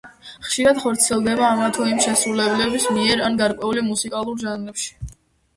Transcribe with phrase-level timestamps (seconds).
[0.45, 4.91] ხშირად ხორციელდება ამა თუ იმ შემსრულებლის მიერ ან გარკვეულ მუსიკალურ ჟანრებში.